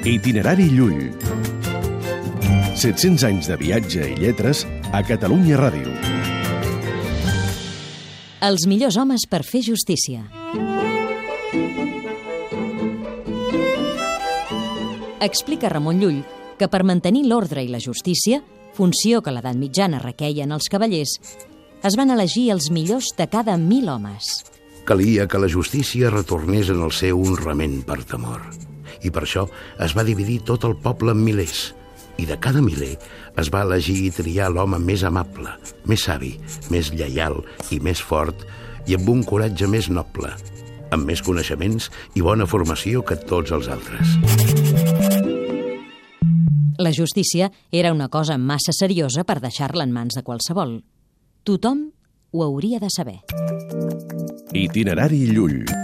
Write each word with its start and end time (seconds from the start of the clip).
Itinerari 0.00 0.64
Llull. 0.72 1.10
700 2.72 3.24
anys 3.28 3.50
de 3.50 3.56
viatge 3.60 4.06
i 4.08 4.14
lletres 4.16 4.62
a 4.96 5.02
Catalunya 5.04 5.58
Ràdio. 5.60 5.92
Els 8.48 8.64
millors 8.64 8.96
homes 8.96 9.26
per 9.28 9.42
fer 9.44 9.60
justícia. 9.66 10.22
Explica 15.20 15.68
Ramon 15.68 16.00
Llull 16.00 16.22
que 16.56 16.70
per 16.72 16.80
mantenir 16.80 17.26
l'ordre 17.28 17.60
i 17.60 17.68
la 17.68 17.82
justícia, 17.84 18.40
funció 18.72 19.20
que 19.20 19.36
l'edat 19.36 19.60
mitjana 19.60 20.00
requeien 20.00 20.56
els 20.56 20.72
cavallers, 20.72 21.18
es 21.84 22.00
van 22.00 22.16
elegir 22.16 22.48
els 22.56 22.70
millors 22.72 23.12
de 23.20 23.28
cada 23.28 23.60
mil 23.60 23.92
homes. 23.92 24.46
Calia 24.88 25.28
que 25.28 25.44
la 25.44 25.52
justícia 25.52 26.08
retornés 26.08 26.72
en 26.72 26.80
el 26.88 26.96
seu 26.96 27.20
honrament 27.20 27.82
per 27.84 28.00
temor. 28.08 28.48
I 29.02 29.10
per 29.10 29.24
això 29.24 29.46
es 29.80 29.94
va 29.96 30.06
dividir 30.06 30.40
tot 30.48 30.64
el 30.68 30.76
poble 30.76 31.14
en 31.16 31.22
milers. 31.24 31.70
I 32.20 32.26
de 32.28 32.36
cada 32.42 32.60
miler 32.60 32.96
es 33.40 33.48
va 33.52 33.62
elegir 33.64 33.96
i 34.04 34.12
triar 34.12 34.50
l'home 34.52 34.80
més 34.82 35.04
amable, 35.08 35.54
més 35.88 36.04
savi, 36.04 36.34
més 36.70 36.92
lleial 36.92 37.40
i 37.72 37.80
més 37.80 38.02
fort 38.02 38.44
i 38.86 38.96
amb 38.96 39.08
un 39.12 39.22
coratge 39.24 39.68
més 39.70 39.88
noble, 39.92 40.32
amb 40.92 41.06
més 41.08 41.22
coneixements 41.24 41.88
i 42.16 42.24
bona 42.24 42.48
formació 42.50 43.04
que 43.06 43.16
tots 43.16 43.54
els 43.56 43.70
altres. 43.72 44.16
La 46.80 46.92
justícia 46.96 47.50
era 47.70 47.92
una 47.92 48.08
cosa 48.08 48.38
massa 48.38 48.72
seriosa 48.72 49.24
per 49.28 49.40
deixar-la 49.40 49.84
en 49.84 49.92
mans 49.92 50.16
de 50.16 50.24
qualsevol. 50.24 50.78
Tothom 51.44 51.90
ho 52.32 52.42
hauria 52.44 52.80
de 52.80 52.88
saber. 52.88 53.20
Itinerari 54.56 55.26
Llull. 55.34 55.79